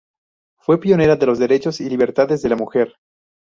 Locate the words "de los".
1.15-1.37